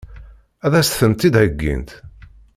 [0.65, 1.89] Ad as-tent-id-heggint?